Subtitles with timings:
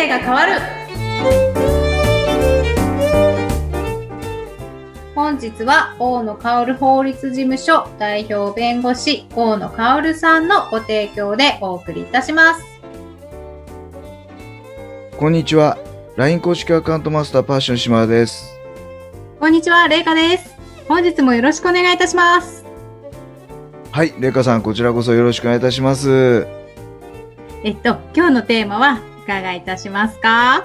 [0.00, 0.52] 生が変わる
[5.14, 12.64] 本日は大野薫法律事務所代表弁護士大野薫さんのご提供でお送りいたします。
[15.18, 15.76] こんにちは。
[16.16, 18.58] LINE 公式アカウントマスターパッション島田です。
[19.38, 20.56] こんにちは、れいかです。
[20.88, 22.64] 本日もよろしくお願いいたします。
[23.90, 26.46] はい、レイカさん、こちらこそよろしくお願いいたします。
[27.62, 30.64] えっと、今日のテーマはいかがいたしますか？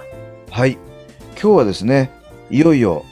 [0.49, 0.79] はい、今
[1.35, 2.09] 日はですね、
[2.49, 3.05] いよいよ、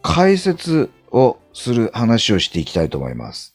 [0.00, 3.52] 解説をする話をしていきたいと思います。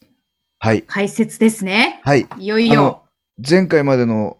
[0.60, 2.00] はい、解説ですね。
[2.04, 2.28] はい。
[2.38, 3.02] いよいよ。
[3.36, 4.36] 前回までの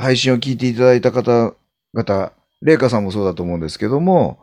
[0.00, 2.32] 配信を聞いていただいた方々、
[2.62, 4.40] レイカさんもそうだと思うんですけども、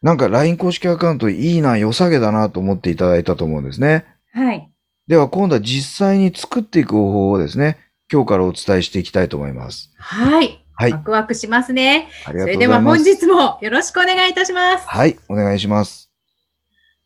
[0.00, 4.04] なんか LINE 公式アカウントいいな、良さげだなと思っていただいたと思うんですね。
[4.32, 4.70] はい。
[5.08, 7.78] では今度は実際に作っていく方法をですね、
[8.12, 9.92] 今日からお伝えしていきたいと思います。
[9.96, 10.64] はい。
[10.74, 10.98] はいワ。
[10.98, 12.08] クワクしますね。
[12.24, 13.04] ありがとうそれではございます。
[13.04, 14.88] 本日もよろしくお願いいたします。
[14.88, 16.10] はい、お願いします。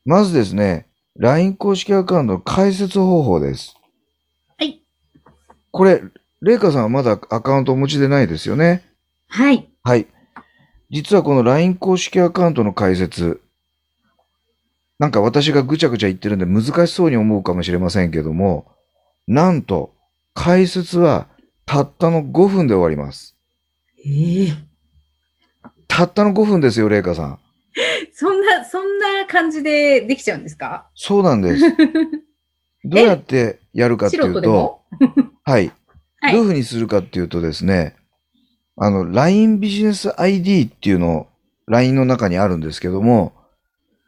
[0.05, 3.75] まずですね、LINE 公式アカウントの解説方法です。
[4.59, 4.83] はい。
[5.71, 6.03] これ、
[6.41, 8.85] レイカさんはまだアカウントお持ちでないですよね？
[9.29, 9.69] はい。
[9.83, 10.07] はい。
[10.91, 13.41] 実はこの LINE 公式アカウントの解説、
[14.99, 18.71] なんか私がぐちゃぐちゃ言ってるんで難しそうに思うかもしれませんけども、
[19.27, 19.93] なんと、
[20.35, 21.29] 解説は
[21.65, 23.37] たったの5分で終わります。
[24.05, 24.53] ええ
[25.89, 27.39] たったの5分ですよ、レイカさん。
[28.13, 30.89] そんな、そんな感じでできちゃうんですか？
[30.95, 31.63] そうなんです。
[32.85, 34.83] どうやってやるかっていうと、
[35.45, 35.73] はい。
[36.21, 37.97] はいどういうふうにするかっていうとですね、
[38.79, 41.29] あの、LINE ビジネス ID っていうの、
[41.67, 43.35] LINE の中にあるんですけども、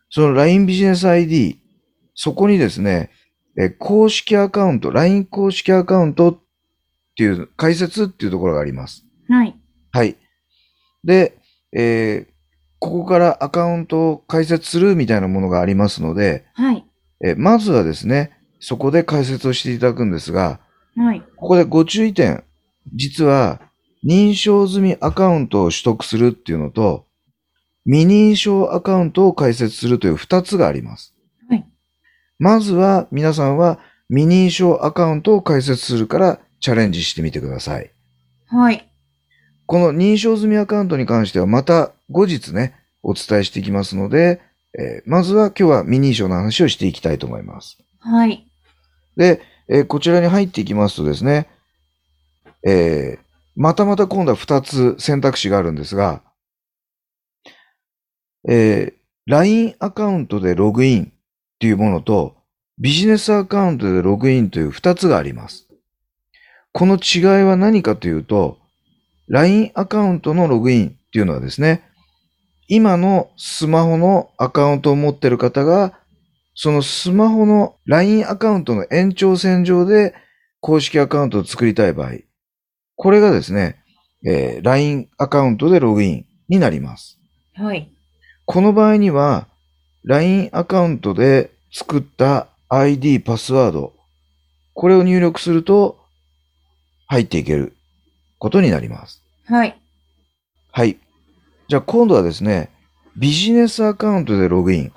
[0.08, 1.60] その LINE ビジネス ID、
[2.14, 3.10] そこにですね、
[3.58, 6.38] え公式アカウント、LINE 公式アカウントっ
[7.16, 9.06] ていう、解説っていうところがあります。
[9.28, 9.56] はい。
[9.92, 10.16] はい。
[11.04, 11.38] で、
[11.72, 12.36] えー
[12.78, 16.84] ここからアカウントを開設するみたいなものがありますので、はい。
[17.24, 20.60] えまずはですね、そこで解説をしていただくんですが、
[20.94, 21.22] はい。
[21.36, 22.44] ここでご注意点。
[22.94, 23.60] 実は、
[24.04, 27.06] 認証済みアカウントを取得するっていうのと、
[27.84, 31.15] 未認証アカウントを開設するという二つがあります。
[32.40, 32.54] はい。
[32.54, 37.90] まずは、皆さんは未認証アカウントを開設するからチャレンジしてみてください。
[38.46, 38.88] はい。
[39.66, 44.40] この認証済みアカウントに関してはまた後日ね、お伝えしていきますので、
[44.78, 47.78] えーまずは今日は未認証の話をしていきたいと思います。
[47.98, 48.46] はい。
[49.16, 51.48] で、えーこちらに入っていきますとですね、
[52.64, 53.26] えー
[53.58, 56.22] またまた今度は2つ選択肢があるんですが、
[58.48, 58.94] えー
[59.28, 61.12] LINE アカウントでログイン
[61.56, 62.36] っていうものと、
[62.78, 65.68] ビジネスアカウントでログインという2つがあります。
[66.72, 68.58] この違いは何かというと、
[69.28, 71.82] LINE アカウントのログインっていうのはですね、
[72.68, 75.98] 今のスマホのアカウントを持っている方が
[76.58, 80.14] そのスマホの LINE アカウントの延長線上で
[80.60, 82.12] 公式アカウントを作りたい場合、
[82.96, 83.76] これがですね、
[84.26, 87.20] えー LINE アカウントでログインになります。
[87.54, 87.92] はい。
[88.46, 89.48] この場合には、
[90.06, 93.92] LINE アカウントで作った ID、パスワード、
[94.72, 95.98] これを入力すると
[97.08, 97.74] 入っていける
[98.38, 99.20] ことになります。
[99.46, 99.76] はい。
[100.70, 100.98] はい。
[101.66, 102.70] じゃあ今度はですね、
[103.16, 104.92] ビジネスアカウントでログイン。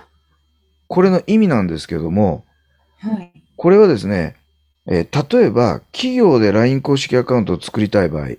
[0.88, 2.46] これの意味なんですけども、
[3.00, 3.32] はい。
[3.56, 4.36] これはですね、
[4.86, 8.38] えー例えば、企業で LINE 公式アカウントを作りたい場合、はい。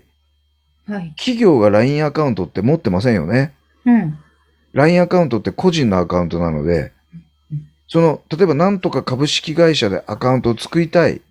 [1.17, 3.53] 企業が LINE アカウントって持ってませんよね。
[3.85, 4.17] うん。
[4.73, 6.91] LINE アカウントって個人のアカウントなので、
[7.87, 11.21] その、例えば何とか株式会社でアカウントを作りたい、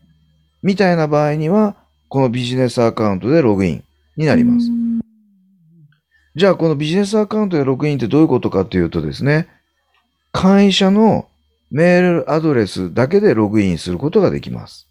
[0.63, 1.75] みたいな場合には、
[2.09, 3.85] このビジネスアカウントでログイン
[4.17, 4.67] になります。
[6.35, 9.49] じゃあ、このビジネスアカウントでログインってどういうことかというとですね、
[10.33, 11.27] 会社の
[11.71, 14.87] メールアドレスだけでログインすることができます。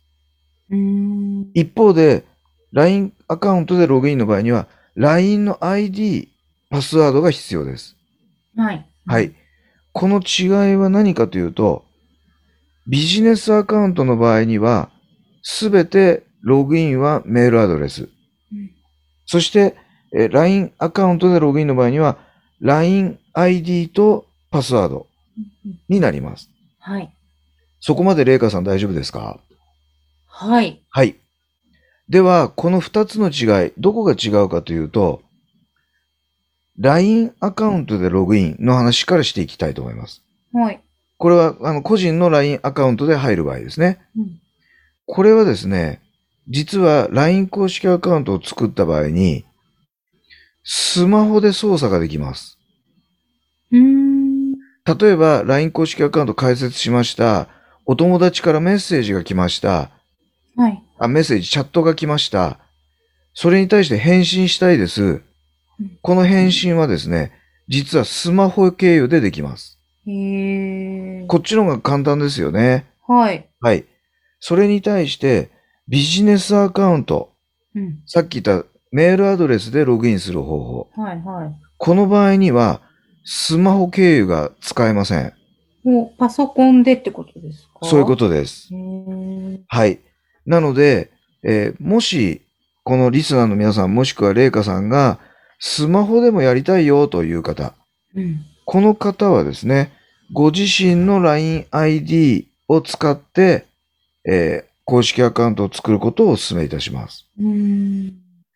[0.71, 1.51] うん。
[1.53, 2.23] 一方で、
[2.71, 6.29] LINE アカウントでログインの場合には、LINE の ID、
[6.69, 7.95] パスワードが必要です。
[8.59, 8.85] はい。
[9.05, 9.21] は。
[9.21, 9.33] い。
[9.93, 11.85] この違いは何かというと、
[12.87, 14.89] ビジネスアカウントの場合には、
[15.41, 18.09] すべてログインはメールアドレス。
[18.51, 18.71] うん
[19.25, 19.75] そして、
[20.11, 22.17] えー LINE アカウントでログインの場合には、
[22.61, 25.05] LINE ID とパスワード
[25.87, 26.49] になります。
[26.79, 27.13] はい。
[27.79, 29.39] そこまでレイカさん大丈夫ですか？
[30.25, 30.81] はい。
[30.89, 31.15] はい。
[32.09, 35.21] では、この二つの違い、どこが違うかというと、
[36.79, 40.23] LINE アカウントでログインの話からしていきたいと思います。
[40.53, 40.81] はい。
[41.17, 43.99] これは、あの、個人の LINE アカウントで入る場合ですね。
[44.17, 44.39] うん
[45.11, 46.03] これはですね、
[46.47, 49.43] 実は LINE 公式アカウントを作った場合に、
[50.63, 52.59] スマホで操作ができます。
[53.71, 54.51] うーん。
[54.53, 57.47] 例えば、LINE 公式アカウント開設しました。
[57.87, 59.89] お友達からメッセージが来ました。
[60.55, 60.83] はい。
[60.99, 62.59] あ、メッセージ、チャットが来ました。
[63.33, 65.23] それに対して返信したいです。
[66.01, 67.31] この返信はですね、
[67.67, 69.79] 実はスマホ経由でできます。
[70.07, 71.25] へえ。
[71.27, 72.85] こっちの方が簡単ですよね。
[73.07, 73.49] はい。
[73.61, 73.85] はい。
[74.39, 75.51] それに対して、
[75.87, 77.33] ビジネスアカウント。
[77.75, 77.99] うん。
[78.05, 81.01] さっき言ったメールアドレスでログインする方法。
[81.01, 81.55] はいはい。
[81.77, 82.81] この場合には、
[83.23, 85.33] スマホ経由が使えません。
[85.83, 87.87] もうパソコンでってことですか？
[87.87, 88.69] そういうこととです。
[89.67, 89.99] はい。
[90.45, 91.11] なので、
[91.43, 92.41] えーもし、
[92.83, 95.19] このリスナーの皆さん、もしくはレイカさんが、
[95.59, 97.73] スマホでもやりたいよという方、
[98.15, 98.45] うん。
[98.65, 99.91] この方はですね、
[100.33, 103.65] ご自身の LINEID を使って、
[104.27, 107.27] えー公式アカウントを作ることをお勧めいたします。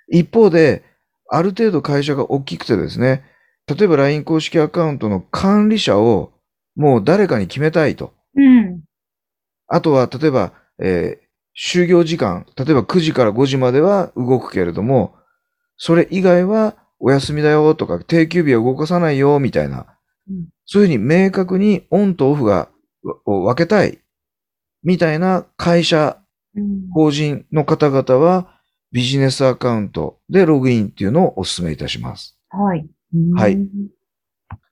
[0.09, 0.81] 一方で、
[1.29, 3.23] ある程度会社が大きくてですね、
[3.67, 6.31] 例えば LINE 公式アカウントの管理者を
[6.75, 8.13] もう誰かに決めたいと。
[8.35, 8.81] うん。
[9.67, 11.23] あとは、例えば、えー
[11.55, 15.13] 就業時間、例えば9時から5時までは動くけれども、
[15.77, 19.85] それ以外はお休みだよとか、定休日は動かさないよみたいな、
[20.29, 22.69] うんそういうふうに明確にオンとオフが
[23.25, 23.99] を分けたい
[24.81, 26.17] みたいな会社、
[26.55, 26.89] うん。
[26.93, 28.47] 法人の方々は
[28.93, 32.37] ビジネスアカウントでログインっていうのをお勧めいたします。
[32.49, 32.87] はい。
[33.35, 33.67] はいうん。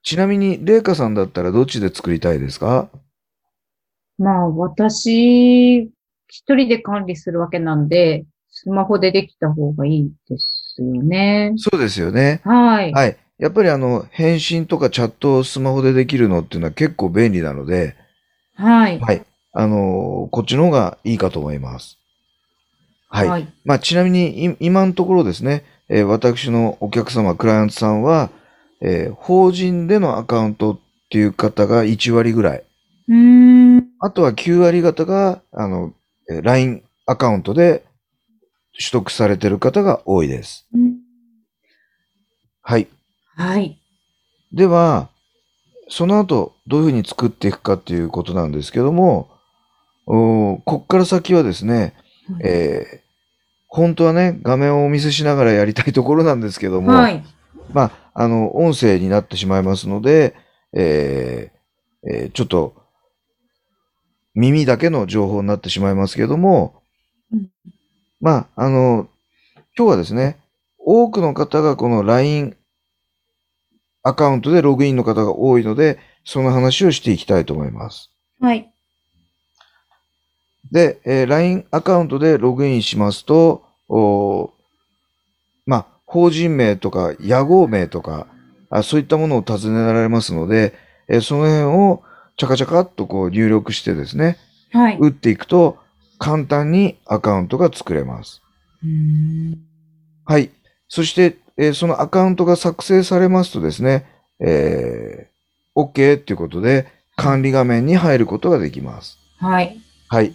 [0.04, 2.90] ちなみに、レイカさんだったらどっちで作りたいですか？
[4.18, 5.92] まあ、私、
[6.28, 10.12] 一人で管理するわけなんで、スマホでできた方がいい
[10.84, 11.54] ですよね。
[11.58, 12.42] そうですよね。
[12.44, 12.92] はい。
[12.92, 13.18] はい。
[13.40, 17.96] やっぱりあの、返信とかチャットをスマホでできるのっていうのは結構便利なので、
[18.56, 19.00] はい。
[19.00, 19.24] はい。
[19.54, 21.98] あのーこっちの方がいいかと思います。
[23.10, 23.28] はい。
[23.28, 23.48] はい。
[23.66, 28.30] まあ、ちなみに、い今のところですね、えー私のお客様、クライアントさんは、
[28.82, 30.80] えー法人でのアカウントっ
[31.10, 32.64] ていう方が1割ぐらい。
[33.10, 33.16] うー
[33.80, 33.88] ん。
[34.00, 35.94] あとは9割方が、あの、
[36.30, 37.84] えー LINE アカウントで
[38.82, 40.68] 取得されている方が多いです。
[40.74, 40.96] うん
[42.64, 42.88] はい。
[43.36, 43.80] はい。
[44.54, 45.10] では、
[45.90, 49.30] その後、どういうふうに作っていくかっていうことなんですけども、
[50.06, 51.96] おーこっから先はですね、
[52.44, 53.02] えー
[53.74, 57.24] 本当はね、画面をお見せしながらやりたいところなんですけども、はい。
[57.72, 60.36] まあ、あの、音声になってしまいますので、
[60.74, 62.76] えーえーちょっと、
[64.36, 66.82] 耳だけの情報になってしまいますけども、
[67.32, 67.48] うん
[68.22, 69.10] まあ、あの、
[69.78, 70.38] 今日はですね、
[70.78, 72.56] 多くの方がこの LINE
[74.04, 78.12] アカウントでログインの方が多いので、その話をしていきたいと思います。
[78.40, 78.72] はい。
[80.72, 84.50] で、えー LINE アカウントでログインしますと、おー
[85.66, 88.28] まあ、法人名とか、屋号名とか
[88.70, 90.74] あ、そういったものを尋ねられますので、
[91.08, 92.04] えーその辺を
[92.38, 94.38] チャカチャカっとこう入力してですね、
[94.72, 94.98] はい。
[95.00, 95.78] 打っていくと、
[96.24, 98.44] 簡単にアカウントが作れます。
[100.24, 100.52] はい。
[100.88, 104.06] そして、えーそのアカウントが作成されますとですね、
[104.40, 106.86] えー OK っていうことで、
[107.16, 109.18] 管理画面に入ることができます。
[109.40, 109.80] はい。
[110.10, 110.34] はい。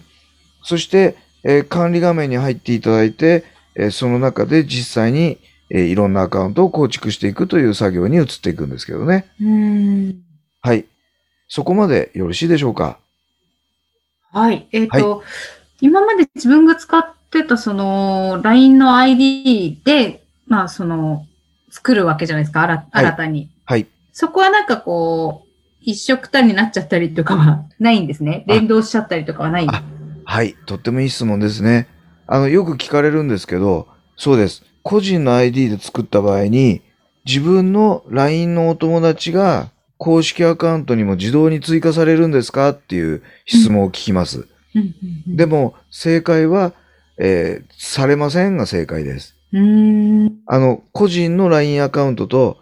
[0.65, 3.45] そして、えー管理画面に入っていただいて、
[3.77, 5.39] えーその中で実際に、
[5.71, 9.27] えーいろんなアカウントを構築していくという作業に移っていくんですけどね。
[9.41, 10.17] うーん。
[10.63, 10.85] はい。
[11.47, 12.99] そこまでよろしいでしょうか？
[14.33, 14.67] はい。
[14.73, 15.23] えっ、と、
[15.81, 21.27] 今まで自分が使ってたその LINE の ID で、まあその、
[21.71, 23.51] 作るわけじゃないですか、あらはい新たに。
[23.65, 23.87] はい。
[24.13, 25.49] そこはなんかこう、
[25.83, 28.45] 一色単になっちゃったりとかはないんですね。
[28.49, 29.83] あ連動しちゃったりとかはないんですあ
[30.25, 30.55] はい。
[30.67, 31.89] とってもいい質問ですね。
[32.27, 34.65] あの、よく聞かれるんですけど、そうです。
[34.83, 36.81] 個人の ID で作った場合に、
[37.25, 44.41] 自分の LINE のお友達が公式アカウントにも自動に追加されるんですかっていう質問を聞きます。
[44.41, 44.49] うん
[45.27, 46.73] でも、正解は、
[47.19, 49.35] えーされませんが正解です。
[50.47, 52.59] あの、個人の LINE アカウントと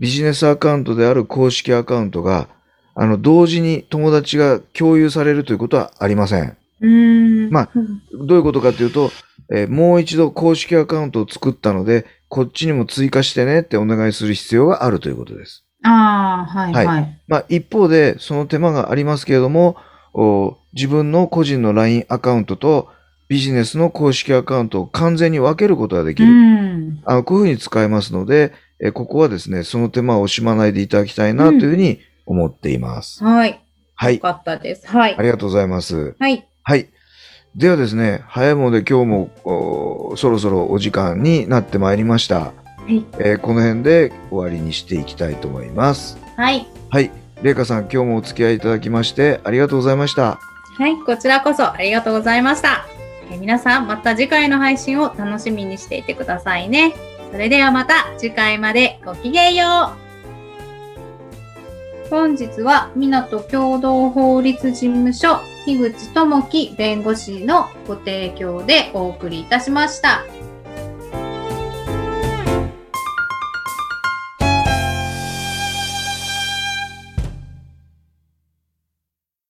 [0.00, 2.48] ビジネスアカウントである公式アカウントが、
[2.94, 6.56] あの、同時に友達が共有されるということはありません。
[6.86, 7.50] ん。
[7.50, 9.10] まあうんどういうことかというと、
[9.52, 15.64] えーもう一度公式アカウントを作ったので、こっちにも追加してねってお願いする必要があるということです。
[15.82, 17.20] ああ、はい、はいはい。
[17.28, 19.76] まあ、一方で、その手間がありますけれども、お
[20.72, 22.88] 自分の個人の LINE アカウントと
[23.28, 26.32] ビジネスの公式アカウントを完全に分けることができうる。
[26.32, 27.00] ん。
[27.04, 33.22] あの、こういうふうに使えますので、えーここはですね、その手間を惜しまないでいただきたいなというふうに思っています。
[33.22, 33.60] はい。
[33.94, 34.14] はい。
[34.14, 34.86] よかったです。
[34.86, 35.22] はいあ。
[35.22, 36.14] りがとうございます。
[36.18, 36.46] はい。
[36.62, 36.88] はい。
[37.56, 42.52] ではですね、早いもので今日もおそろそろお時間になってまいりました。
[42.88, 43.02] い。
[43.18, 46.18] えーこの辺で終わりにしていきたいと思います。
[46.36, 46.66] はい。
[46.90, 47.10] はい。
[47.42, 50.38] れいかさん、今日もお付き合いいただきましてありがとうございました。
[50.76, 52.86] はい、こちらこそありがとうございました。
[53.30, 56.94] え皆さん、また次回の配信を楽しみにしていてくださいね。
[57.30, 59.92] それではまた次回までごきげんよ
[62.06, 62.08] う。
[62.10, 70.24] 本日は、港共同法律事務所、樋口智樹弁護士のご提供でお送りいたしました。